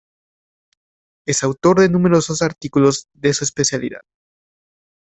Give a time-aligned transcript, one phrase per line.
[1.27, 4.01] Es autor de numerosos artículos de su especialidad.